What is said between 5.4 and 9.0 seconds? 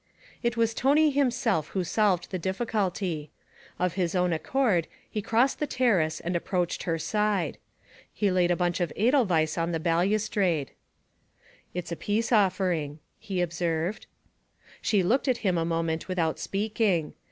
the terrace and approached her side. He laid a bunch of